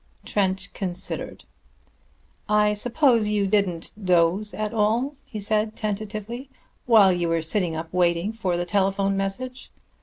[0.25, 1.43] Trent considered.
[2.49, 6.49] "I suppose you didn't doze at all," he said tentatively,
[6.87, 9.69] "while you were sitting up waiting for the telephone message."